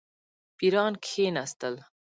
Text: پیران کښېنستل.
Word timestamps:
پیران 0.57 0.93
کښېنستل. 1.03 1.75